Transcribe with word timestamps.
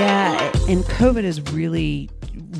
Yeah, 0.00 0.52
and 0.68 0.84
COVID 0.84 1.24
has 1.24 1.40
really 1.52 2.10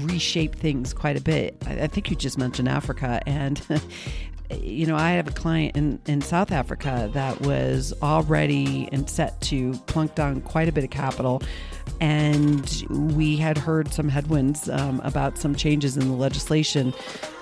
reshaped 0.00 0.58
things 0.58 0.92
quite 0.94 1.16
a 1.16 1.20
bit. 1.20 1.56
I, 1.66 1.82
I 1.82 1.86
think 1.86 2.10
you 2.10 2.16
just 2.16 2.38
mentioned 2.38 2.68
Africa, 2.68 3.20
and 3.26 3.60
you 4.50 4.86
know, 4.86 4.96
I 4.96 5.12
have 5.12 5.28
a 5.28 5.32
client 5.32 5.76
in, 5.76 6.00
in 6.06 6.20
South 6.20 6.52
Africa 6.52 7.10
that 7.12 7.40
was 7.40 7.92
already 8.02 8.88
and 8.92 9.08
set 9.08 9.40
to 9.42 9.74
plunk 9.86 10.14
down 10.14 10.40
quite 10.40 10.68
a 10.68 10.72
bit 10.72 10.84
of 10.84 10.90
capital. 10.90 11.42
And 12.00 12.84
we 12.88 13.36
had 13.36 13.58
heard 13.58 13.92
some 13.92 14.08
headwinds 14.08 14.68
um, 14.68 15.00
about 15.04 15.36
some 15.36 15.54
changes 15.54 15.96
in 15.96 16.08
the 16.08 16.14
legislation, 16.14 16.94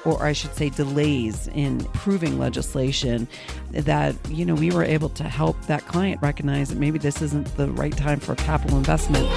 or 0.05 0.25
I 0.25 0.33
should 0.33 0.55
say, 0.55 0.71
delays 0.71 1.49
in 1.49 1.81
approving 1.83 2.39
legislation. 2.39 3.29
That, 3.71 4.17
you 4.29 4.45
know, 4.45 4.55
we 4.55 4.71
were 4.71 4.85
able 4.85 5.11
to 5.11 5.25
help 5.25 5.61
that 5.67 5.87
client 5.87 6.21
recognize 6.23 6.71
that 6.71 6.79
maybe 6.79 6.99
this 6.99 7.23
isn't 7.23 7.57
the 7.57 7.71
right 7.71 7.97
time 7.97 8.21
for 8.21 8.35
capital 8.35 8.79
investment. 8.79 9.29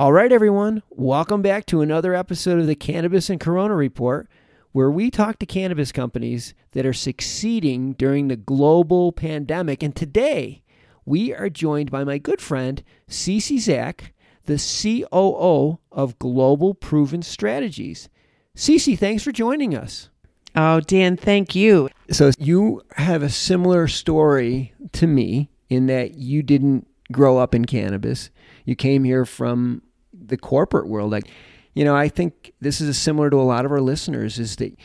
All 0.00 0.14
right, 0.14 0.32
everyone, 0.32 0.82
welcome 0.88 1.42
back 1.42 1.66
to 1.66 1.82
another 1.82 2.14
episode 2.14 2.58
of 2.58 2.66
the 2.66 2.74
Cannabis 2.74 3.28
and 3.28 3.38
Corona 3.38 3.74
Report, 3.74 4.30
where 4.72 4.90
we 4.90 5.10
talk 5.10 5.38
to 5.38 5.44
cannabis 5.44 5.92
companies 5.92 6.54
that 6.72 6.86
are 6.86 6.94
succeeding 6.94 7.92
during 7.92 8.28
the 8.28 8.36
global 8.36 9.12
pandemic. 9.12 9.82
And 9.82 9.94
today, 9.94 10.62
we 11.04 11.34
are 11.34 11.50
joined 11.50 11.90
by 11.90 12.04
my 12.04 12.16
good 12.16 12.40
friend, 12.40 12.82
Ceci 13.08 13.58
Zak, 13.58 14.14
the 14.46 14.56
COO 14.56 15.80
of 15.92 16.18
Global 16.18 16.72
Proven 16.72 17.20
Strategies. 17.20 18.08
Ceci, 18.54 18.96
thanks 18.96 19.22
for 19.22 19.32
joining 19.32 19.74
us. 19.74 20.08
Oh, 20.56 20.80
Dan, 20.80 21.18
thank 21.18 21.54
you. 21.54 21.90
So, 22.10 22.30
you 22.38 22.80
have 22.96 23.22
a 23.22 23.28
similar 23.28 23.86
story 23.86 24.72
to 24.92 25.06
me 25.06 25.50
in 25.68 25.88
that 25.88 26.14
you 26.14 26.42
didn't 26.42 26.86
grow 27.12 27.36
up 27.36 27.54
in 27.54 27.66
cannabis. 27.66 28.30
You 28.64 28.76
came 28.76 29.04
here 29.04 29.26
from 29.26 29.82
the 30.24 30.36
corporate 30.36 30.88
world. 30.88 31.10
Like, 31.10 31.28
you 31.74 31.84
know, 31.84 31.96
I 31.96 32.08
think 32.08 32.52
this 32.60 32.80
is 32.80 32.98
similar 32.98 33.30
to 33.30 33.36
a 33.36 33.42
lot 33.42 33.64
of 33.64 33.72
our 33.72 33.80
listeners 33.80 34.38
is 34.38 34.56
that 34.56 34.76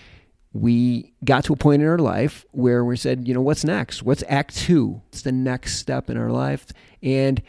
we 0.54 1.14
got 1.24 1.44
to 1.46 1.54
a 1.54 1.58
point 1.58 1.82
in 1.82 1.88
our 1.88 1.98
life 1.98 2.46
where 2.52 2.86
we 2.86 2.96
said, 2.96 3.28
you 3.28 3.34
know, 3.34 3.42
what's 3.42 3.66
next? 3.66 4.04
What's 4.04 4.24
act 4.30 4.56
two? 4.56 5.02
It's 5.10 5.22
the 5.22 5.32
next 5.32 5.78
step 5.80 6.10
in 6.10 6.18
our 6.18 6.32
life. 6.32 6.68
And 7.04 7.42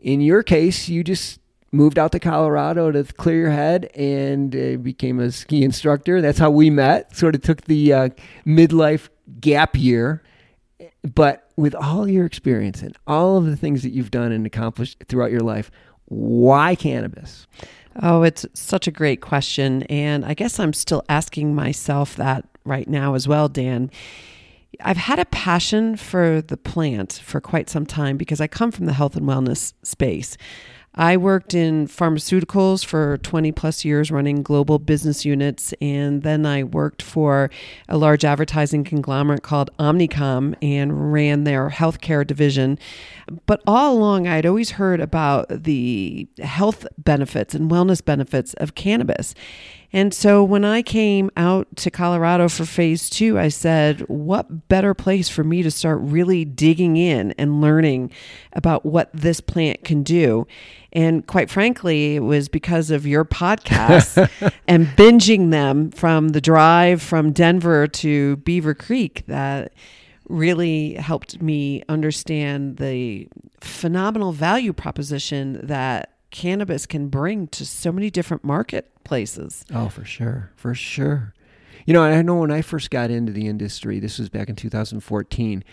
in 0.00 0.20
your 0.20 0.44
case, 0.44 0.88
you 0.88 1.02
just 1.02 1.40
moved 1.72 1.98
out 1.98 2.12
to 2.12 2.20
Colorado 2.20 2.92
to 2.92 3.02
clear 3.04 3.40
your 3.40 3.50
head 3.50 3.90
and 3.94 4.54
uh, 4.54 4.76
became 4.76 5.18
a 5.18 5.32
ski 5.32 5.64
instructor. 5.64 6.20
That's 6.20 6.38
how 6.38 6.50
we 6.50 6.70
met. 6.70 7.16
Sort 7.16 7.34
of 7.34 7.42
took 7.42 7.62
the 7.62 7.92
uh, 7.92 8.08
midlife 8.46 9.08
gap 9.40 9.76
year. 9.76 10.22
But 11.02 11.50
with 11.56 11.74
all 11.74 12.08
your 12.08 12.26
experience 12.26 12.82
and 12.82 12.96
all 13.06 13.38
of 13.38 13.46
the 13.46 13.56
things 13.56 13.82
that 13.82 13.90
you've 13.90 14.10
done 14.10 14.30
and 14.32 14.46
accomplished 14.46 15.02
throughout 15.08 15.30
your 15.30 15.40
life, 15.40 15.70
why 16.06 16.74
cannabis? 16.74 17.46
Oh, 18.02 18.22
it's 18.22 18.44
such 18.54 18.86
a 18.86 18.90
great 18.90 19.20
question. 19.20 19.82
And 19.84 20.24
I 20.24 20.34
guess 20.34 20.58
I'm 20.58 20.72
still 20.72 21.02
asking 21.08 21.54
myself 21.54 22.16
that 22.16 22.46
right 22.64 22.88
now 22.88 23.14
as 23.14 23.26
well, 23.26 23.48
Dan. 23.48 23.90
I've 24.80 24.96
had 24.98 25.18
a 25.18 25.24
passion 25.26 25.96
for 25.96 26.42
the 26.42 26.56
plant 26.56 27.20
for 27.24 27.40
quite 27.40 27.70
some 27.70 27.86
time 27.86 28.16
because 28.16 28.40
I 28.40 28.46
come 28.46 28.70
from 28.70 28.86
the 28.86 28.92
health 28.92 29.16
and 29.16 29.26
wellness 29.26 29.72
space. 29.82 30.36
I 30.96 31.18
worked 31.18 31.52
in 31.52 31.88
pharmaceuticals 31.88 32.84
for 32.84 33.18
20 33.18 33.52
plus 33.52 33.84
years 33.84 34.10
running 34.10 34.42
global 34.42 34.78
business 34.78 35.26
units. 35.26 35.74
And 35.80 36.22
then 36.22 36.46
I 36.46 36.64
worked 36.64 37.02
for 37.02 37.50
a 37.88 37.98
large 37.98 38.24
advertising 38.24 38.82
conglomerate 38.84 39.42
called 39.42 39.70
Omnicom 39.78 40.54
and 40.62 41.12
ran 41.12 41.44
their 41.44 41.68
healthcare 41.68 42.26
division. 42.26 42.78
But 43.44 43.62
all 43.66 43.94
along, 43.94 44.26
I'd 44.26 44.46
always 44.46 44.70
heard 44.70 45.00
about 45.00 45.48
the 45.48 46.26
health 46.42 46.86
benefits 46.96 47.54
and 47.54 47.70
wellness 47.70 48.02
benefits 48.02 48.54
of 48.54 48.74
cannabis. 48.74 49.34
And 49.92 50.12
so 50.12 50.42
when 50.42 50.64
I 50.64 50.82
came 50.82 51.30
out 51.36 51.68
to 51.76 51.90
Colorado 51.90 52.48
for 52.48 52.64
phase 52.64 53.08
two, 53.08 53.38
I 53.38 53.48
said, 53.48 54.00
what 54.08 54.68
better 54.68 54.94
place 54.94 55.28
for 55.28 55.44
me 55.44 55.62
to 55.62 55.70
start 55.70 55.98
really 56.00 56.44
digging 56.44 56.96
in 56.96 57.32
and 57.32 57.60
learning 57.60 58.10
about 58.52 58.84
what 58.84 59.10
this 59.12 59.40
plant 59.40 59.84
can 59.84 60.02
do? 60.02 60.46
And 60.92 61.26
quite 61.26 61.50
frankly, 61.50 62.16
it 62.16 62.20
was 62.20 62.48
because 62.48 62.90
of 62.90 63.06
your 63.06 63.24
podcast 63.24 64.30
and 64.68 64.86
binging 64.88 65.50
them 65.50 65.90
from 65.90 66.28
the 66.28 66.40
drive 66.40 67.02
from 67.02 67.32
Denver 67.32 67.86
to 67.86 68.36
Beaver 68.36 68.74
Creek 68.74 69.24
that 69.26 69.72
really 70.28 70.94
helped 70.94 71.40
me 71.40 71.82
understand 71.88 72.78
the 72.78 73.28
phenomenal 73.60 74.32
value 74.32 74.72
proposition 74.72 75.64
that 75.66 76.15
cannabis 76.30 76.86
can 76.86 77.08
bring 77.08 77.48
to 77.48 77.64
so 77.64 77.92
many 77.92 78.10
different 78.10 78.44
marketplaces. 78.44 79.64
Oh, 79.72 79.88
for 79.88 80.04
sure. 80.04 80.52
For 80.56 80.74
sure. 80.74 81.34
You 81.86 81.94
know, 81.94 82.02
I 82.02 82.22
know 82.22 82.36
when 82.36 82.50
I 82.50 82.62
first 82.62 82.90
got 82.90 83.10
into 83.10 83.32
the 83.32 83.46
industry, 83.46 84.00
this 84.00 84.18
was 84.18 84.28
back 84.28 84.48
in 84.48 84.56
2014, 84.56 85.64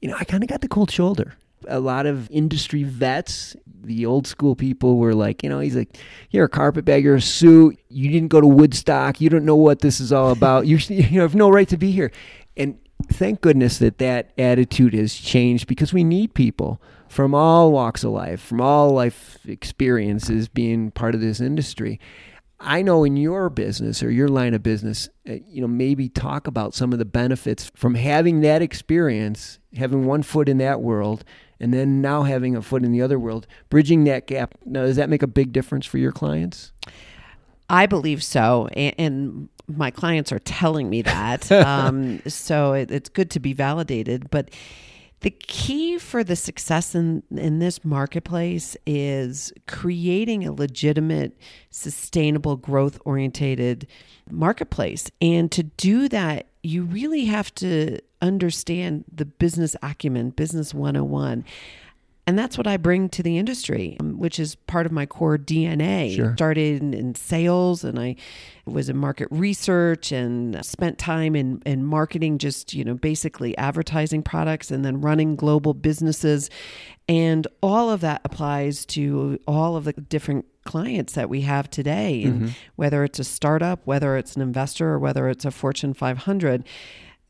you 0.00 0.08
know, 0.08 0.16
I 0.18 0.24
kind 0.24 0.42
of 0.42 0.48
got 0.48 0.60
the 0.60 0.68
cold 0.68 0.90
shoulder. 0.90 1.34
A 1.66 1.80
lot 1.80 2.06
of 2.06 2.30
industry 2.30 2.84
vets, 2.84 3.56
the 3.82 4.06
old 4.06 4.28
school 4.28 4.54
people 4.54 4.96
were 4.96 5.14
like, 5.14 5.42
you 5.42 5.48
know, 5.48 5.58
he's 5.58 5.74
like, 5.74 5.98
you're 6.30 6.44
a 6.44 6.48
carpetbagger, 6.48 7.16
a 7.16 7.20
suit. 7.20 7.78
You 7.88 8.10
didn't 8.10 8.28
go 8.28 8.40
to 8.40 8.46
Woodstock. 8.46 9.20
You 9.20 9.28
don't 9.28 9.44
know 9.44 9.56
what 9.56 9.80
this 9.80 9.98
is 9.98 10.12
all 10.12 10.30
about. 10.30 10.68
You, 10.68 10.76
you 10.88 11.20
have 11.20 11.34
no 11.34 11.48
right 11.48 11.68
to 11.68 11.76
be 11.76 11.90
here. 11.90 12.12
And 12.56 12.78
thank 13.12 13.40
goodness 13.40 13.78
that 13.78 13.98
that 13.98 14.30
attitude 14.38 14.94
has 14.94 15.14
changed 15.14 15.66
because 15.66 15.92
we 15.92 16.04
need 16.04 16.34
people 16.34 16.80
from 17.08 17.34
all 17.34 17.72
walks 17.72 18.04
of 18.04 18.12
life, 18.12 18.40
from 18.40 18.60
all 18.60 18.90
life 18.90 19.38
experiences 19.46 20.48
being 20.48 20.90
part 20.90 21.14
of 21.14 21.20
this 21.20 21.40
industry. 21.40 21.98
I 22.60 22.82
know 22.82 23.04
in 23.04 23.16
your 23.16 23.50
business 23.50 24.02
or 24.02 24.10
your 24.10 24.28
line 24.28 24.52
of 24.52 24.62
business, 24.62 25.08
uh, 25.28 25.34
you 25.46 25.60
know, 25.60 25.68
maybe 25.68 26.08
talk 26.08 26.46
about 26.46 26.74
some 26.74 26.92
of 26.92 26.98
the 26.98 27.04
benefits 27.04 27.70
from 27.76 27.94
having 27.94 28.40
that 28.40 28.62
experience, 28.62 29.60
having 29.76 30.06
one 30.06 30.22
foot 30.22 30.48
in 30.48 30.58
that 30.58 30.80
world, 30.80 31.24
and 31.60 31.72
then 31.72 32.00
now 32.00 32.24
having 32.24 32.56
a 32.56 32.62
foot 32.62 32.84
in 32.84 32.90
the 32.90 33.00
other 33.00 33.18
world, 33.18 33.46
bridging 33.70 34.04
that 34.04 34.26
gap. 34.26 34.54
Now, 34.64 34.82
does 34.82 34.96
that 34.96 35.08
make 35.08 35.22
a 35.22 35.28
big 35.28 35.52
difference 35.52 35.86
for 35.86 35.98
your 35.98 36.12
clients? 36.12 36.72
I 37.70 37.86
believe 37.86 38.24
so. 38.24 38.68
And, 38.72 38.94
and 38.98 39.48
my 39.68 39.90
clients 39.90 40.32
are 40.32 40.38
telling 40.40 40.90
me 40.90 41.02
that. 41.02 41.50
um, 41.52 42.22
so 42.26 42.72
it, 42.72 42.90
it's 42.90 43.08
good 43.08 43.30
to 43.32 43.40
be 43.40 43.52
validated. 43.52 44.30
But 44.30 44.50
the 45.20 45.30
key 45.30 45.98
for 45.98 46.22
the 46.22 46.36
success 46.36 46.94
in, 46.94 47.22
in 47.30 47.58
this 47.58 47.84
marketplace 47.84 48.76
is 48.86 49.52
creating 49.66 50.46
a 50.46 50.52
legitimate, 50.52 51.36
sustainable, 51.70 52.56
growth 52.56 53.00
orientated 53.04 53.86
marketplace. 54.30 55.10
And 55.20 55.50
to 55.52 55.64
do 55.64 56.08
that, 56.08 56.46
you 56.62 56.84
really 56.84 57.24
have 57.24 57.52
to 57.56 57.98
understand 58.22 59.04
the 59.12 59.24
business 59.24 59.74
acumen, 59.82 60.30
business 60.30 60.72
101. 60.72 61.44
And 62.28 62.38
that's 62.38 62.58
what 62.58 62.66
I 62.66 62.76
bring 62.76 63.08
to 63.08 63.22
the 63.22 63.38
industry, 63.38 63.96
um, 64.00 64.18
which 64.18 64.38
is 64.38 64.54
part 64.54 64.84
of 64.84 64.92
my 64.92 65.06
core 65.06 65.38
DNA. 65.38 66.14
Sure. 66.14 66.34
Started 66.34 66.82
in, 66.82 66.92
in 66.92 67.14
sales 67.14 67.84
and 67.84 67.98
I 67.98 68.16
was 68.66 68.90
in 68.90 68.98
market 68.98 69.28
research 69.30 70.12
and 70.12 70.62
spent 70.62 70.98
time 70.98 71.34
in, 71.34 71.62
in 71.64 71.86
marketing, 71.86 72.36
just, 72.36 72.74
you 72.74 72.84
know, 72.84 72.92
basically 72.92 73.56
advertising 73.56 74.22
products 74.22 74.70
and 74.70 74.84
then 74.84 75.00
running 75.00 75.36
global 75.36 75.72
businesses. 75.72 76.50
And 77.08 77.46
all 77.62 77.88
of 77.88 78.02
that 78.02 78.20
applies 78.26 78.84
to 78.86 79.38
all 79.48 79.76
of 79.76 79.84
the 79.84 79.94
different 79.94 80.44
clients 80.64 81.14
that 81.14 81.30
we 81.30 81.40
have 81.40 81.70
today. 81.70 82.24
Mm-hmm. 82.26 82.48
whether 82.76 83.04
it's 83.04 83.18
a 83.18 83.24
startup, 83.24 83.80
whether 83.86 84.18
it's 84.18 84.36
an 84.36 84.42
investor, 84.42 84.90
or 84.90 84.98
whether 84.98 85.30
it's 85.30 85.46
a 85.46 85.50
Fortune 85.50 85.94
500 85.94 86.62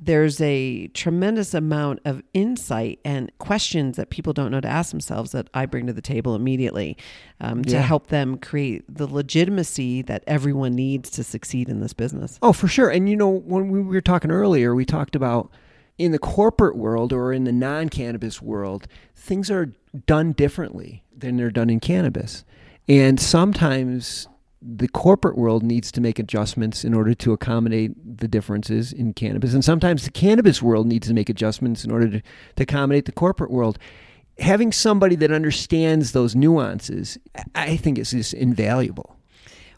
there's 0.00 0.40
a 0.40 0.86
tremendous 0.88 1.54
amount 1.54 1.98
of 2.04 2.22
insight 2.32 3.00
and 3.04 3.32
questions 3.38 3.96
that 3.96 4.10
people 4.10 4.32
don't 4.32 4.52
know 4.52 4.60
to 4.60 4.68
ask 4.68 4.90
themselves 4.90 5.32
that 5.32 5.48
I 5.54 5.66
bring 5.66 5.86
to 5.88 5.92
the 5.92 6.00
table 6.00 6.36
immediately 6.36 6.96
um, 7.40 7.64
to 7.64 7.72
Yeah. 7.72 7.80
help 7.82 8.06
them 8.06 8.38
create 8.38 8.84
the 8.88 9.08
legitimacy 9.08 10.02
that 10.02 10.22
everyone 10.26 10.74
needs 10.74 11.10
to 11.10 11.24
succeed 11.24 11.68
in 11.68 11.80
this 11.80 11.94
business. 11.94 12.38
Oh, 12.42 12.52
for 12.52 12.68
sure. 12.68 12.88
And 12.90 13.08
you 13.08 13.16
know, 13.16 13.28
when 13.28 13.70
we 13.70 13.80
were 13.82 14.00
talking 14.00 14.30
earlier, 14.30 14.72
we 14.74 14.84
talked 14.84 15.16
about 15.16 15.50
in 15.98 16.12
the 16.12 16.18
corporate 16.20 16.76
world 16.76 17.12
or 17.12 17.32
in 17.32 17.42
the 17.42 17.50
non 17.52 17.88
cannabis 17.88 18.40
world, 18.40 18.86
things 19.16 19.50
are 19.50 19.72
done 20.06 20.30
differently 20.30 21.02
than 21.16 21.36
they're 21.36 21.50
done 21.50 21.70
in 21.70 21.80
cannabis. 21.80 22.44
And 22.86 23.18
sometimes 23.18 24.28
the 24.60 24.88
corporate 24.88 25.36
world 25.36 25.62
needs 25.62 25.92
to 25.92 26.00
make 26.00 26.18
adjustments 26.18 26.84
in 26.84 26.92
order 26.92 27.14
to 27.14 27.32
accommodate 27.32 27.92
the 28.18 28.26
differences 28.26 28.92
in 28.92 29.12
cannabis. 29.12 29.54
And 29.54 29.64
sometimes 29.64 30.04
the 30.04 30.10
cannabis 30.10 30.60
world 30.60 30.86
needs 30.86 31.06
to 31.08 31.14
make 31.14 31.28
adjustments 31.28 31.84
in 31.84 31.90
order 31.90 32.08
to, 32.08 32.22
to 32.56 32.62
accommodate 32.62 33.04
the 33.04 33.12
corporate 33.12 33.50
world. 33.50 33.78
Having 34.38 34.72
somebody 34.72 35.16
that 35.16 35.32
understands 35.32 36.12
those 36.12 36.34
nuances, 36.34 37.18
I 37.54 37.76
think 37.76 37.98
is 37.98 38.10
just 38.10 38.34
invaluable. 38.34 39.16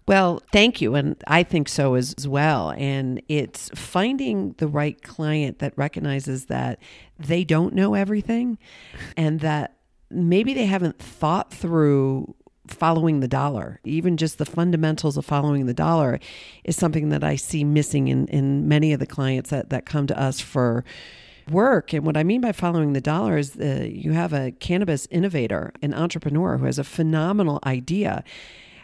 Well, 0.06 0.42
thank 0.50 0.80
you. 0.80 0.94
And 0.94 1.22
I 1.26 1.42
think 1.42 1.68
so 1.68 1.94
as, 1.94 2.14
as, 2.14 2.26
well. 2.26 2.70
And 2.70 3.22
it's 3.28 3.70
finding 3.74 4.54
the 4.58 4.66
right 4.66 5.00
client 5.02 5.60
that 5.60 5.72
recognizes 5.76 6.46
that 6.46 6.80
they 7.18 7.44
don't 7.44 7.74
know 7.74 7.94
everything 7.94 8.58
and 9.16 9.40
that 9.40 9.76
maybe 10.10 10.52
they 10.52 10.66
haven't 10.66 10.98
thought 10.98 11.52
through 11.52 12.34
following 12.72 13.20
the 13.20 13.28
dollar. 13.28 13.80
Even 13.84 14.16
just 14.16 14.38
the 14.38 14.46
fundamentals 14.46 15.16
of 15.16 15.24
following 15.24 15.66
the 15.66 15.74
dollar 15.74 16.18
is 16.64 16.76
something 16.76 17.10
that 17.10 17.24
I 17.24 17.36
see 17.36 17.64
missing 17.64 18.08
in, 18.08 18.26
in 18.28 18.68
many 18.68 18.92
of 18.92 19.00
the 19.00 19.06
clients 19.06 19.50
that, 19.50 19.70
that 19.70 19.86
come 19.86 20.06
to 20.06 20.20
us 20.20 20.40
for 20.40 20.84
work. 21.50 21.92
And 21.92 22.04
what 22.04 22.16
I 22.16 22.22
mean 22.22 22.40
by 22.40 22.52
following 22.52 22.92
the 22.92 23.00
dollar 23.00 23.36
is 23.36 23.56
uh, 23.56 23.86
you 23.88 24.12
have 24.12 24.32
a 24.32 24.52
cannabis 24.52 25.06
innovator, 25.10 25.72
an 25.82 25.94
entrepreneur 25.94 26.58
who 26.58 26.66
has 26.66 26.78
a 26.78 26.84
phenomenal 26.84 27.60
idea, 27.64 28.24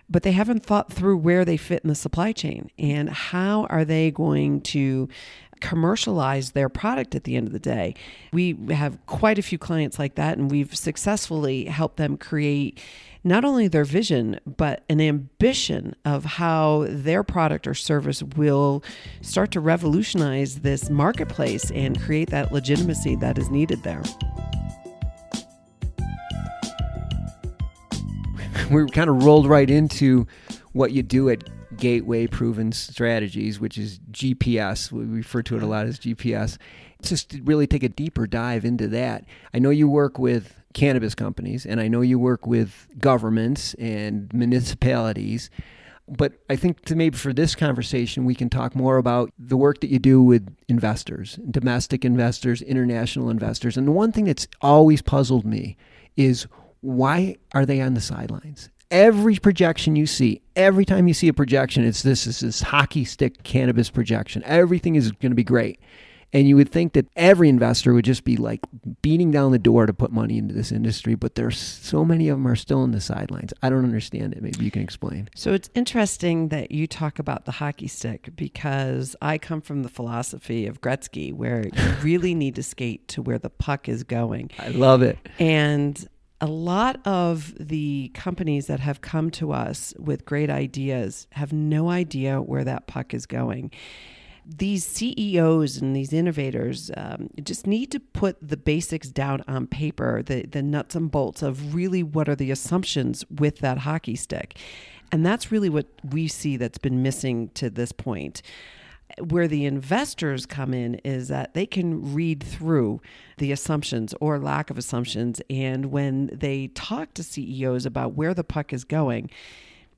but 0.09 0.23
they 0.23 0.33
haven't 0.33 0.65
thought 0.65 0.93
through 0.93 1.17
where 1.17 1.45
they 1.45 1.57
fit 1.57 1.83
in 1.83 1.89
the 1.89 1.95
supply 1.95 2.33
chain 2.33 2.71
and 2.79 3.11
how 3.11 3.67
are 3.71 3.85
they 3.85 4.11
going 4.11 4.61
to 4.61 5.09
commercialize 5.61 6.53
their 6.53 6.69
product 6.69 7.15
at 7.15 7.25
the 7.25 7.37
end 7.37 7.47
of 7.47 7.53
the 7.53 7.59
day. 7.59 7.95
We 8.33 8.57
have 8.71 8.99
quite 9.07 9.39
a 9.39 9.43
few 9.43 9.59
clients 9.59 9.99
like 9.99 10.15
that, 10.17 10.39
and 10.39 10.51
we've 10.51 10.75
successfully 10.75 11.67
helped 11.67 11.97
them 11.97 12.17
create 12.17 12.81
not 13.25 13.45
only 13.45 13.67
their 13.67 13.85
vision, 13.85 14.39
but 14.47 14.85
an 14.89 15.01
ambition 15.01 15.97
of 16.05 16.25
how 16.25 16.87
their 16.89 17.25
product 17.25 17.67
or 17.67 17.75
service 17.75 18.23
will 18.23 18.85
start 19.21 19.51
to 19.51 19.61
revolutionize 19.61 20.61
this 20.61 20.89
marketplace 20.91 21.73
and 21.73 22.01
create 22.01 22.31
that 22.31 22.53
legitimacy 22.53 23.17
that 23.17 23.37
is 23.37 23.51
needed 23.51 23.83
there. 23.83 24.03
We 28.71 28.87
kind 28.91 29.11
of 29.11 29.25
rolled 29.25 29.49
right 29.49 29.71
into 29.71 30.27
what 30.73 30.93
you 30.93 31.03
do 31.03 31.29
at 31.29 31.43
Gateway 31.77 32.27
Proven 32.27 32.73
Strategies, 32.73 33.61
which 33.61 33.79
is 33.79 33.99
GPS. 34.11 34.91
We 34.91 35.05
refer 35.05 35.43
to 35.43 35.57
it 35.57 35.63
a 35.63 35.67
hmm. 35.67 35.71
lot 35.71 35.87
as 35.87 35.99
GPS. 35.99 36.59
Just 37.03 37.31
to 37.31 37.43
really 37.43 37.67
take 37.67 37.83
a 37.83 37.89
deeper 37.89 38.27
dive 38.27 38.65
into 38.65 38.89
that. 38.89 39.25
I 39.53 39.59
know 39.59 39.71
you 39.71 39.89
work 39.89 40.19
with 40.19 40.63
cannabis 40.73 41.15
companies, 41.15 41.67
and 41.67 41.81
I 41.81 41.89
know 41.89 42.01
you 42.01 42.19
work 42.19 42.47
with 42.47 42.87
governments 42.99 43.75
and 43.75 44.33
municipalities. 44.33 45.51
But 46.09 46.35
I 46.49 46.57
think 46.57 46.85
to 46.85 46.95
maybe 46.95 47.17
for 47.17 47.33
this 47.33 47.55
conversation, 47.55 48.25
we 48.25 48.35
can 48.35 48.49
talk 48.49 48.77
more 48.77 48.97
about 48.97 49.33
the 49.39 49.57
work 49.57 49.81
that 49.81 49.91
you 49.91 49.99
do 49.99 50.23
with 50.23 50.55
investors, 50.69 51.39
domestic 51.51 52.05
investors, 52.05 52.63
international 52.63 53.29
investors. 53.29 53.77
And 53.77 53.89
the 53.89 53.93
one 53.93 54.13
thing 54.13 54.27
that's 54.27 54.47
always 54.61 55.03
puzzled 55.03 55.45
me 55.45 55.77
is 56.17 56.47
why 56.81 57.37
are 57.53 57.67
they 57.67 57.81
on 57.81 57.95
the 57.95 58.01
sidelines? 58.01 58.71
Every 58.91 59.37
projection 59.37 59.97
you 59.97 60.07
see, 60.07 60.43
every 60.55 60.85
time 60.85 61.09
you 61.09 61.15
see 61.15 61.29
a 61.29 61.35
projection, 61.35 61.85
it's 61.85 62.03
this 62.03 62.27
is 62.27 62.41
this 62.41 62.63
hockey 62.63 63.05
stick 63.05 63.43
cannabis 63.43 63.91
projection. 63.91 64.43
Everything 64.45 64.95
is 64.95 65.13
going 65.13 65.33
to 65.33 65.37
be 65.37 65.45
great. 65.45 65.81
And 66.33 66.49
you 66.49 66.57
would 66.57 66.71
think 66.71 66.93
that 66.95 67.07
every 67.15 67.49
investor 67.49 67.95
would 67.95 68.05
just 68.05 68.25
be 68.25 68.37
like 68.37 68.61
beating 69.01 69.31
down 69.31 69.53
the 69.53 69.61
door 69.61 69.87
to 69.87 69.95
put 69.95 70.11
money 70.11 70.39
into 70.39 70.53
this 70.53 70.73
industry, 70.73 71.15
but 71.15 71.37
there's 71.37 71.57
so 71.57 72.05
many 72.05 72.29
of 72.29 72.37
them 72.37 72.49
are 72.49 72.57
still 72.57 72.83
in 72.83 72.91
the 72.91 73.01
sidelines. 73.01 73.55
I 73.63 73.71
don't 73.71 73.85
understand 73.85 74.35
it. 74.35 74.43
Maybe 74.43 74.65
you 74.65 74.73
can 74.73 74.83
explain. 74.83 75.31
So 75.35 75.53
it's 75.53 75.71
interesting 75.75 76.49
that 76.49 76.73
you 76.73 76.89
talk 76.89 77.21
about 77.21 77.45
the 77.45 77.53
hockey 77.53 77.87
stick 77.87 78.31
because 78.35 79.15
I 79.23 79.39
come 79.39 79.61
from 79.61 79.85
the 79.85 79.89
philosophy 79.89 80.67
of 80.67 80.81
Gretzky, 80.81 81.33
where 81.33 81.65
you 81.65 81.95
really 82.03 82.35
need 82.35 82.57
to 82.57 82.63
skate 82.63 83.07
to 83.09 83.23
where 83.23 83.39
the 83.39 83.51
puck 83.51 83.89
is 83.89 84.03
going. 84.03 84.51
I 84.59 84.69
love 84.69 85.03
it. 85.03 85.19
And 85.39 86.07
a 86.41 86.47
lot 86.47 87.01
of 87.07 87.55
the 87.59 88.11
companies 88.15 88.67
that 88.67 88.81
have 88.81 89.01
come 89.01 89.31
to 89.31 89.53
us 89.53 89.95
with 89.99 90.25
great 90.25 90.51
ideas 90.51 91.27
have 91.33 91.53
no 91.53 91.89
idea 91.89 92.43
where 92.43 92.65
that 92.65 92.87
puck 92.87 93.15
is 93.15 93.27
going. 93.27 93.71
These 94.45 94.87
CEOs 94.87 95.79
and 95.79 95.97
these 95.97 96.13
innovators 96.13 96.91
um, 96.97 97.31
just 97.43 97.67
need 97.67 97.91
to 97.93 98.01
put 98.01 98.37
the 98.47 98.57
basics 98.57 99.09
down 99.09 99.43
on 99.49 99.67
paper, 99.67 100.23
the, 100.23 100.43
the 100.47 100.63
nuts 100.63 100.95
and 100.95 101.11
bolts 101.11 101.43
of 101.43 101.75
really 101.75 102.03
what 102.03 102.29
are 102.29 102.37
the 102.37 102.51
assumptions 102.51 103.25
with 103.29 103.59
that 103.59 103.79
hockey 103.79 104.15
stick. 104.15 104.59
And 105.11 105.25
that's 105.25 105.51
really 105.51 105.69
what 105.69 105.87
we 106.05 106.29
see 106.29 106.57
that's 106.57 106.79
been 106.79 107.03
missing 107.03 107.49
to 107.55 107.71
this 107.71 107.93
point 107.93 108.43
where 109.21 109.49
the 109.49 109.65
investors 109.65 110.47
come 110.47 110.75
in 110.75 110.97
is 110.97 111.29
that 111.29 111.55
they 111.55 111.67
can 111.67 112.15
read 112.15 112.43
through 112.43 113.01
the 113.39 113.53
assumptions 113.53 114.15
or 114.21 114.39
lack 114.39 114.71
of 114.71 114.79
assumptions. 114.79 115.41
And 115.49 115.87
when 115.87 116.31
they 116.33 116.69
talk 116.69 117.15
to 117.15 117.23
CEOs 117.23 117.87
about 117.87 118.15
where 118.15 118.35
the 118.35 118.45
puck 118.45 118.73
is 118.73 118.85
going, 118.85 119.31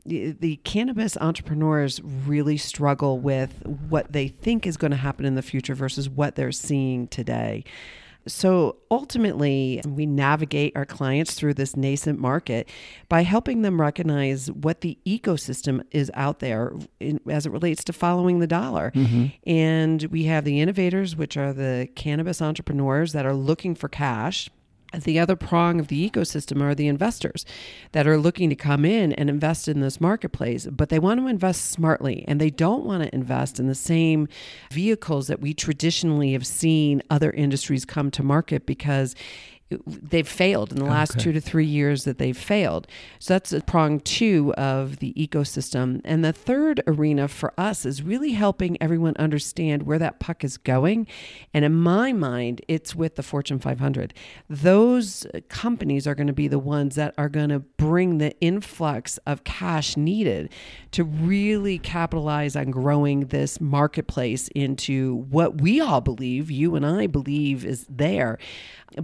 the, 0.05 0.57
cannabis 0.65 1.17
entrepreneurs 1.19 2.01
really 2.03 2.57
struggle 2.57 3.19
with 3.19 3.63
what 3.89 4.13
they 4.13 4.29
think 4.29 4.67
is 4.67 4.77
going 4.77 4.91
to 4.91 4.97
happen 4.97 5.25
in 5.27 5.35
the 5.35 5.43
future 5.43 5.75
versus 5.75 6.09
what 6.09 6.35
they're 6.35 6.53
seeing 6.53 7.09
today. 7.09 7.65
So 8.29 8.77
ultimately, 8.91 9.81
we 9.87 10.07
navigate 10.07 10.77
our 10.77 10.85
clients 10.85 11.35
through 11.35 11.55
this 11.55 11.77
nascent 11.77 12.19
market 12.19 12.69
by 13.09 13.23
helping 13.23 13.63
them 13.63 13.81
recognize 13.81 14.51
what 14.51 14.83
the 14.83 14.99
ecosystem 15.07 15.83
is 15.91 16.11
out 16.15 16.39
there 16.41 16.73
in, 17.01 17.21
as 17.29 17.47
it 17.47 17.53
relates 17.53 17.83
to 17.85 17.93
following 17.93 18.39
the 18.39 18.47
dollar. 18.47 18.93
Mm-hmm. 18.95 19.27
And 19.49 20.03
we 20.05 20.25
have 20.25 20.45
the 20.45 20.61
innovators, 20.61 21.17
which 21.17 21.37
are 21.37 21.53
the 21.53 21.89
cannabis 21.95 22.41
entrepreneurs 22.41 23.13
that 23.13 23.27
are 23.27 23.35
looking 23.35 23.75
for 23.75 23.89
cash 23.89 24.49
the 24.95 25.19
other 25.19 25.37
prong 25.37 25.81
of 25.81 25.89
the 25.89 26.09
ecosystem 26.09 26.63
are 26.63 26.75
the 26.75 26.89
investors 26.89 27.45
that 27.93 28.07
are 28.07 28.19
looking 28.19 28.49
to 28.49 28.57
come 28.57 28.85
in 28.85 29.13
and 29.13 29.29
invest 29.29 29.69
in 29.69 29.81
this 29.81 30.01
marketplace, 30.01 30.67
but 30.71 30.89
they 30.89 30.99
want 30.99 31.21
to 31.21 31.27
invest 31.27 31.67
smartly 31.67 32.25
and 32.27 32.41
they 32.41 32.51
don't 32.51 32.85
want 32.85 33.03
to 33.03 33.15
invest 33.15 33.61
in 33.61 33.67
the 33.67 33.75
same 33.75 34.29
vehicles 34.73 35.27
that 35.27 35.41
we 35.41 35.53
traditionally 35.53 36.33
have 36.33 36.47
seen 36.47 37.03
other 37.11 37.31
industries 37.31 37.85
come 37.85 38.11
to 38.11 38.23
market 38.23 38.65
because 38.65 39.15
they've 39.87 40.29
failed 40.29 40.73
in 40.73 40.79
the 40.79 40.85
last 40.85 41.13
okay. 41.13 41.25
two 41.25 41.33
to 41.33 41.41
three 41.41 41.67
years 41.67 42.05
that 42.05 42.19
they've 42.19 42.37
failed. 42.37 42.87
So 43.19 43.35
that's 43.35 43.53
a 43.53 43.61
prong 43.61 44.01
two 44.01 44.55
of 44.57 44.99
the 44.99 45.13
ecosystem. 45.15 46.01
And 46.05 46.25
the 46.25 46.33
third 46.33 46.83
arena 46.87 47.29
for 47.29 47.53
us 47.59 47.85
is 47.85 48.03
really 48.03 48.33
helping 48.33 48.81
everyone 48.83 49.15
understand 49.19 49.83
where 49.83 49.99
that 49.99 50.21
puck 50.21 50.43
is 50.43 50.57
going. 50.57 51.07
And 51.53 51.65
in 51.65 51.75
my 51.75 52.13
mind, 52.13 52.63
it's 52.67 52.95
with 52.95 53.17
the 53.17 53.23
Fortune 53.23 53.59
500. 53.59 54.15
Those 54.49 55.27
companies 55.49 56.07
are 56.07 56.15
going 56.15 56.29
to 56.29 56.33
be 56.33 56.49
the 56.49 56.59
ones 56.59 56.95
that 56.95 57.15
are 57.19 57.29
going 57.29 57.51
to 57.51 57.61
bring 57.61 58.19
the 58.19 58.39
influx 58.41 59.19
of 59.27 59.45
cash 59.45 59.97
needed 59.97 60.51
to 60.93 61.05
really 61.05 61.79
capitalize 61.79 62.57
on 62.57 62.71
growing 62.71 63.27
this 63.27 63.61
marketplace 63.61 64.49
into 64.49 65.27
what 65.29 65.61
we 65.61 65.81
all 65.81 66.01
believe, 66.01 66.51
you 66.51 66.75
and 66.75 66.87
I 66.87 67.07
believe 67.07 67.67
is 67.67 67.87
there 67.89 68.39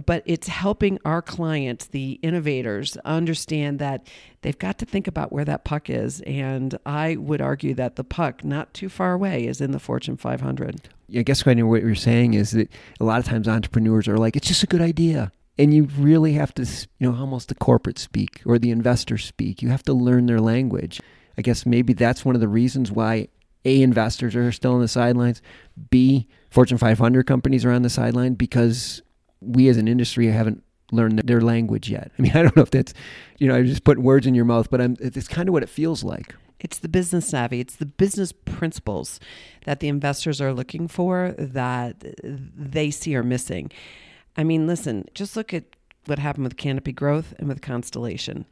but 0.05 0.23
it's 0.25 0.47
helping 0.55 0.97
our 1.03 1.21
clients, 1.21 1.87
the 1.87 2.13
innovators, 2.21 2.95
understand 3.03 3.77
that 3.79 4.07
they've 4.41 4.57
got 4.57 4.77
to 4.77 4.85
think 4.85 5.05
about 5.05 5.33
where 5.33 5.43
that 5.43 5.65
puck 5.65 5.89
is. 5.89 6.21
And 6.21 6.77
I 6.85 7.17
would 7.17 7.41
argue 7.41 7.73
that 7.73 7.97
the 7.97 8.05
puck, 8.05 8.45
not 8.45 8.73
too 8.73 8.87
far 8.87 9.11
away, 9.11 9.47
is 9.47 9.59
in 9.59 9.71
the 9.71 9.79
Fortune 9.79 10.15
500. 10.15 10.87
I 11.15 11.23
guess 11.23 11.45
what 11.45 11.57
you're 11.57 11.93
saying 11.93 12.35
is 12.35 12.51
that 12.51 12.71
a 13.01 13.03
lot 13.03 13.19
of 13.19 13.25
times 13.25 13.49
entrepreneurs 13.49 14.07
are 14.07 14.17
like, 14.17 14.37
it's 14.37 14.47
just 14.47 14.63
a 14.63 14.67
good 14.67 14.81
idea. 14.81 15.33
And 15.57 15.73
you 15.73 15.89
really 15.97 16.33
have 16.33 16.53
to, 16.55 16.63
you 16.99 17.11
know, 17.11 17.17
almost 17.17 17.49
the 17.49 17.55
corporate 17.55 17.99
speak 17.99 18.41
or 18.45 18.57
the 18.57 18.71
investor 18.71 19.17
speak. 19.17 19.61
You 19.61 19.69
have 19.69 19.83
to 19.83 19.93
learn 19.93 20.25
their 20.25 20.39
language. 20.39 21.01
I 21.37 21.41
guess 21.41 21.65
maybe 21.65 21.91
that's 21.91 22.23
one 22.23 22.35
of 22.35 22.41
the 22.41 22.47
reasons 22.47 22.93
why 22.93 23.27
A, 23.65 23.81
investors 23.81 24.37
are 24.37 24.51
still 24.53 24.75
on 24.75 24.81
the 24.81 24.87
sidelines, 24.87 25.41
B, 25.89 26.27
Fortune 26.49 26.77
500 26.77 27.27
companies 27.27 27.65
are 27.65 27.71
on 27.71 27.81
the 27.81 27.89
sideline 27.89 28.35
because 28.35 29.01
we 29.45 29.69
as 29.69 29.77
an 29.77 29.87
industry 29.87 30.27
haven't 30.27 30.63
learned 30.91 31.19
their 31.19 31.41
language 31.41 31.89
yet. 31.89 32.11
I 32.17 32.21
mean, 32.21 32.31
I 32.35 32.41
don't 32.41 32.55
know 32.55 32.61
if 32.61 32.71
that's, 32.71 32.93
you 33.37 33.47
know, 33.47 33.55
I'm 33.55 33.65
just 33.65 33.83
put 33.83 33.97
words 33.97 34.27
in 34.27 34.35
your 34.35 34.45
mouth, 34.45 34.69
but 34.69 34.81
I'm, 34.81 34.95
it's 34.99 35.27
kind 35.27 35.49
of 35.49 35.53
what 35.53 35.63
it 35.63 35.69
feels 35.69 36.03
like. 36.03 36.35
It's 36.59 36.79
the 36.79 36.87
business 36.87 37.27
savvy. 37.27 37.59
It's 37.59 37.75
the 37.75 37.85
business 37.85 38.31
principles 38.31 39.19
that 39.65 39.79
the 39.79 39.87
investors 39.87 40.39
are 40.41 40.53
looking 40.53 40.87
for 40.87 41.35
that 41.37 42.03
they 42.23 42.91
see 42.91 43.15
are 43.15 43.23
missing. 43.23 43.71
I 44.37 44.43
mean, 44.43 44.67
listen, 44.67 45.05
just 45.13 45.35
look 45.35 45.53
at 45.53 45.63
what 46.05 46.19
happened 46.19 46.45
with 46.45 46.57
Canopy 46.57 46.91
Growth 46.91 47.33
and 47.39 47.47
with 47.47 47.61
Constellation. 47.61 48.45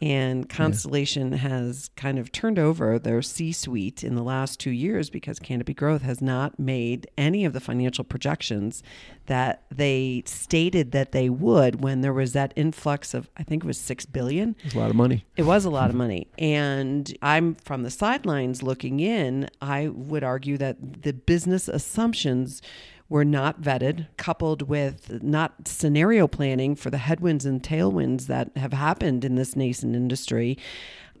And 0.00 0.48
Constellation 0.48 1.32
yeah. 1.32 1.38
has 1.38 1.90
kind 1.94 2.18
of 2.18 2.32
turned 2.32 2.58
over 2.58 2.98
their 2.98 3.20
C 3.20 3.52
suite 3.52 4.02
in 4.02 4.14
the 4.14 4.22
last 4.22 4.58
two 4.58 4.70
years 4.70 5.10
because 5.10 5.38
Canopy 5.38 5.74
Growth 5.74 6.02
has 6.02 6.22
not 6.22 6.58
made 6.58 7.06
any 7.18 7.44
of 7.44 7.52
the 7.52 7.60
financial 7.60 8.04
projections 8.04 8.82
that 9.26 9.64
they 9.70 10.22
stated 10.24 10.92
that 10.92 11.12
they 11.12 11.28
would 11.28 11.82
when 11.82 12.00
there 12.00 12.14
was 12.14 12.32
that 12.32 12.52
influx 12.56 13.12
of, 13.12 13.28
I 13.36 13.42
think 13.42 13.62
it 13.62 13.66
was 13.66 13.78
six 13.78 14.06
billion. 14.06 14.56
It's 14.64 14.74
a 14.74 14.78
lot 14.78 14.90
of 14.90 14.96
money. 14.96 15.26
It 15.36 15.42
was 15.42 15.66
a 15.66 15.70
lot 15.70 15.84
of 15.84 15.90
mm-hmm. 15.90 15.98
money. 15.98 16.28
And 16.38 17.14
I'm 17.20 17.54
from 17.54 17.82
the 17.82 17.90
sidelines 17.90 18.62
looking 18.62 19.00
in, 19.00 19.50
I 19.60 19.88
would 19.88 20.24
argue 20.24 20.56
that 20.58 21.02
the 21.02 21.12
business 21.12 21.68
assumptions 21.68 22.62
were 23.10 23.24
not 23.24 23.60
vetted, 23.60 24.06
coupled 24.16 24.62
with 24.62 25.22
not 25.22 25.68
scenario 25.68 26.26
planning 26.26 26.74
for 26.74 26.88
the 26.88 26.98
headwinds 26.98 27.44
and 27.44 27.62
tailwinds 27.62 28.28
that 28.28 28.56
have 28.56 28.72
happened 28.72 29.24
in 29.24 29.34
this 29.34 29.54
nascent 29.54 29.94
industry. 29.94 30.56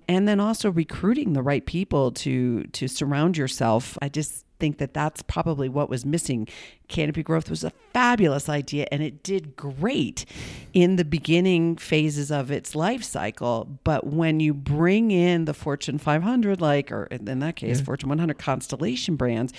And 0.08 0.26
then 0.26 0.40
also 0.40 0.70
recruiting 0.70 1.34
the 1.34 1.42
right 1.42 1.64
people 1.66 2.10
to 2.12 2.64
to 2.64 2.88
surround 2.88 3.36
yourself. 3.36 3.98
I 4.00 4.08
just 4.08 4.44
think 4.58 4.78
that 4.78 4.94
that's 4.94 5.22
probably 5.22 5.68
what 5.68 5.88
was 5.88 6.04
missing. 6.04 6.46
Canopy 6.88 7.22
Growth 7.22 7.48
was 7.48 7.64
a 7.64 7.72
fabulous 7.92 8.48
idea 8.48 8.86
and 8.92 9.02
it 9.02 9.22
did 9.22 9.56
great 9.56 10.26
in 10.72 10.96
the 10.96 11.04
beginning 11.04 11.76
phases 11.76 12.30
of 12.30 12.50
its 12.50 12.74
life 12.74 13.02
cycle. 13.02 13.80
But 13.84 14.06
when 14.06 14.38
you 14.38 14.52
bring 14.52 15.10
in 15.10 15.46
the 15.46 15.54
Fortune 15.54 15.98
500, 15.98 16.60
like, 16.60 16.92
or 16.92 17.04
in 17.04 17.38
that 17.38 17.56
case, 17.56 17.78
yeah. 17.78 17.84
Fortune 17.84 18.10
100 18.10 18.38
Constellation 18.38 19.16
brands, 19.16 19.52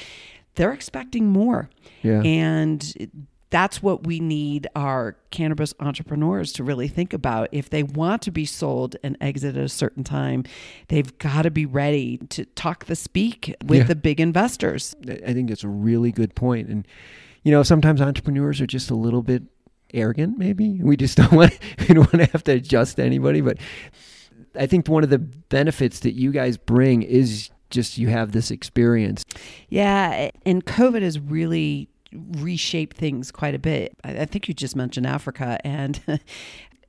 they're 0.55 0.73
expecting 0.73 1.27
more. 1.27 1.69
Yeah. 2.01 2.21
And 2.21 3.21
that's 3.51 3.83
what 3.83 4.07
we 4.07 4.19
need 4.19 4.67
our 4.75 5.17
cannabis 5.29 5.73
entrepreneurs 5.79 6.53
to 6.53 6.63
really 6.63 6.87
think 6.87 7.13
about. 7.13 7.49
If 7.51 7.69
they 7.69 7.83
want 7.83 8.21
to 8.23 8.31
be 8.31 8.45
sold 8.45 8.95
and 9.03 9.17
exit 9.19 9.57
at 9.57 9.63
a 9.63 9.69
certain 9.69 10.05
time, 10.05 10.45
they've 10.87 11.15
got 11.19 11.43
to 11.43 11.51
be 11.51 11.65
ready 11.65 12.17
to 12.29 12.45
talk 12.45 12.85
the 12.85 12.95
speak 12.95 13.53
with 13.65 13.79
yeah. 13.79 13.83
the 13.83 13.95
big 13.95 14.21
investors. 14.21 14.95
I 15.05 15.33
think 15.33 15.51
it's 15.51 15.65
a 15.65 15.69
really 15.69 16.13
good 16.13 16.33
point. 16.33 16.69
And, 16.69 16.87
you 17.43 17.51
know, 17.51 17.61
sometimes 17.61 18.01
entrepreneurs 18.01 18.61
are 18.61 18.67
just 18.67 18.89
a 18.89 18.95
little 18.95 19.21
bit 19.21 19.43
arrogant, 19.93 20.37
maybe. 20.37 20.81
We 20.81 20.95
just 20.95 21.17
don't 21.17 21.33
want, 21.33 21.57
we 21.79 21.87
don't 21.93 22.13
want 22.13 22.25
to 22.25 22.31
have 22.31 22.45
to 22.45 22.53
adjust 22.53 22.95
to 22.95 23.03
anybody. 23.03 23.41
But 23.41 23.57
I 24.55 24.65
think 24.65 24.87
one 24.87 25.03
of 25.03 25.09
the 25.09 25.19
benefits 25.19 25.99
that 25.99 26.13
you 26.13 26.31
guys 26.31 26.55
bring 26.55 27.01
is 27.01 27.49
just 27.71 27.97
you 27.97 28.09
have 28.09 28.31
this 28.31 28.51
experience. 28.51 29.25
Yeah, 29.69 30.29
and 30.45 30.65
COVID 30.65 31.01
has 31.01 31.19
really 31.19 31.89
reshaped 32.13 32.97
things 32.97 33.31
quite 33.31 33.55
a 33.55 33.59
bit. 33.59 33.95
I, 34.03 34.25
think 34.25 34.47
you 34.47 34.53
just 34.53 34.75
mentioned 34.75 35.07
Africa 35.07 35.57
and 35.63 36.01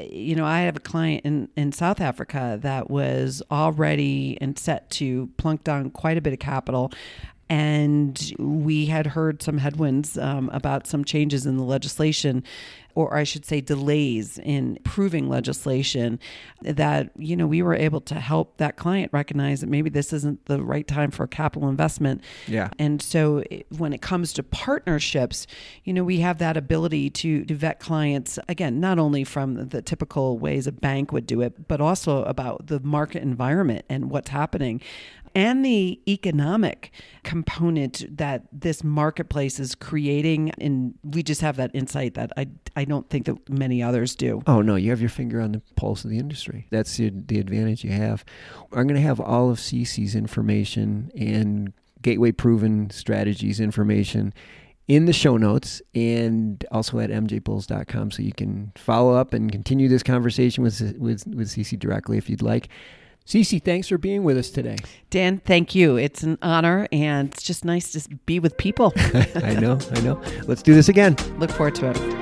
you 0.01 0.35
know, 0.35 0.45
I 0.45 0.61
have 0.61 0.77
a 0.77 0.81
client 0.81 1.25
in, 1.25 1.49
in 1.57 1.71
South 1.73 2.01
Africa 2.01 2.59
that 2.63 2.91
was 2.91 3.43
already 3.51 4.37
and 4.41 4.59
set 4.59 4.91
to 4.91 5.29
plunk 5.37 5.65
down 5.65 5.91
quite 5.91 6.19
a 6.19 6.21
bit 6.21 6.33
of 6.33 6.39
capital 6.39 6.93
and 7.53 8.33
we 8.39 8.87
had 8.87 9.09
heard 9.09 9.43
some 9.43 9.59
headwinds 9.59 10.17
um, 10.17 10.49
about 10.55 10.87
some 10.87 11.05
changes 11.05 11.45
in 11.45 11.59
the 11.59 11.63
legislation 11.63 12.43
or 12.95 13.15
I 13.15 13.25
should 13.25 13.45
say 13.45 13.61
delays 13.61 14.39
in 14.39 14.79
proving 14.85 15.29
legislation 15.29 16.19
that 16.63 17.11
you 17.17 17.37
know 17.37 17.47
we 17.47 17.63
were 17.63 17.75
able 17.75 18.01
to 18.03 18.15
help 18.17 18.57
that 18.59 18.77
client 18.77 19.11
recognize 19.13 19.61
that 19.61 19.69
maybe 19.69 19.91
this 19.91 20.13
isn't 20.13 20.45
the 20.47 20.63
right 20.63 20.87
time 20.87 21.11
for 21.11 21.25
a 21.25 21.29
capital 21.29 21.69
investment. 21.69 22.23
Yeah. 22.47 22.69
And 22.79 23.01
so 23.01 23.43
when 23.77 23.93
it 23.93 24.03
comes 24.03 24.33
to 24.35 24.43
partnerships, 24.43 25.47
you 25.85 25.93
know, 25.93 26.05
we 26.05 26.21
have 26.21 26.39
that 26.39 26.57
ability 26.57 27.11
to, 27.11 27.45
to 27.45 27.55
vet 27.55 27.81
clients 27.81 28.39
again, 28.49 28.81
not 28.81 28.99
only 28.99 29.25
from 29.25 29.69
the 29.69 29.83
typical 29.83 30.39
ways 30.39 30.67
a 30.67 30.73
bank 30.73 31.13
would 31.13 31.27
do 31.27 31.41
it, 31.41 31.69
but 31.69 31.81
also 31.81 32.25
about 32.25 32.67
the 32.67 32.81
market 32.81 33.23
environment 33.23 33.85
and 33.89 34.11
what's 34.11 34.31
happening 34.31 34.81
and 35.35 35.65
the 35.65 36.01
economic 36.09 36.93
component 37.23 38.17
that 38.17 38.45
this 38.53 38.85
marketplace 38.85 39.59
is 39.59 39.75
creating. 39.75 40.51
And 40.59 40.95
we 41.03 41.23
just 41.23 41.41
have 41.41 41.57
that 41.57 41.71
insight 41.75 42.15
that 42.15 42.33
I, 42.37 42.49
I 42.77 42.85
don't 42.85 43.09
think 43.09 43.27
that 43.27 43.49
many 43.49 43.83
others 43.83 44.15
do. 44.15 44.43
Oh, 44.47 44.63
no, 44.63 44.77
you 44.77 44.91
have 44.91 45.01
your 45.01 45.11
finger 45.11 45.41
on 45.41 45.53
the 45.53 45.63
pulse 45.77 46.05
of 46.05 46.11
the 46.11 46.19
industry. 46.19 46.67
That's 46.71 46.97
the, 46.97 47.11
the 47.11 47.39
advantage 47.39 47.85
you 47.85 47.93
have. 47.93 48.25
I'm 48.73 48.87
going 48.87 48.95
to 48.95 49.01
have 49.01 49.21
all 49.21 49.51
of 49.51 49.59
Ceci's 49.59 50.15
information 50.15 51.11
and 51.17 51.73
gateway 52.03 52.33
proven 52.33 52.91
strategies 52.91 53.61
information 53.61 54.35
in 54.89 55.07
the 55.07 55.13
show 55.13 55.37
notes 55.37 55.81
and 55.95 56.65
also 56.73 56.99
at 56.99 57.11
mjbulls.com 57.11 58.11
so 58.11 58.23
you 58.23 58.33
can 58.33 58.73
follow 58.77 59.15
up 59.15 59.33
and 59.33 59.53
continue 59.53 59.89
this 59.89 60.03
conversation 60.03 60.65
with 60.65 60.81
with 60.99 61.27
with 61.29 61.49
CC 61.49 61.79
directly 61.79 62.19
if 62.19 62.29
you'd 62.29 62.43
like. 62.43 62.69
Ceci, 63.25 63.59
thanks 63.59 63.89
for 63.89 63.99
being 63.99 64.25
with 64.25 64.37
us 64.37 64.51
today. 64.51 64.77
Dan, 65.11 65.41
thank 65.45 65.75
you. 65.75 65.97
It's 65.97 66.23
an 66.23 66.39
honor 66.43 66.89
and 66.91 67.33
it's 67.33 67.43
just 67.43 67.65
nice 67.65 67.93
to 67.93 68.17
be 68.27 68.41
with 68.41 68.57
people. 68.59 68.93
I 68.97 69.55
know, 69.61 69.79
I 69.93 70.01
know. 70.01 70.21
Let's 70.47 70.63
do 70.63 70.75
this 70.75 70.89
again. 70.89 71.17
Look 71.39 71.51
forward 71.51 71.75
to 71.77 71.91
it. 71.91 72.22